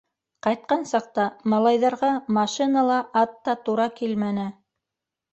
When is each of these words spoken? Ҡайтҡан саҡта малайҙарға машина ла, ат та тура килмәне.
Ҡайтҡан 0.45 0.85
саҡта 0.91 1.25
малайҙарға 1.53 2.09
машина 2.37 2.83
ла, 2.87 2.95
ат 3.21 3.35
та 3.49 3.55
тура 3.69 3.85
килмәне. 3.99 4.47